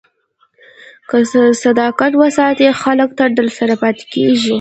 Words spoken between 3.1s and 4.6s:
تل درسره پاتې کېږي.